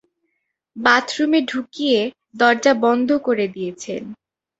বাথরুমে 0.75 1.39
ঢুকিয়ে 1.41 1.99
দরজা 2.35 2.73
বন্ধ 2.83 3.09
করে 3.25 3.45
দিয়েছেন। 3.47 4.01